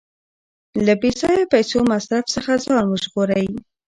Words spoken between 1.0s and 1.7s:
بې ځایه